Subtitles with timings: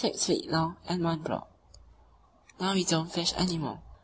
[0.01, 1.45] six feet long and one broad.
[2.59, 3.81] Now we don't fish any more.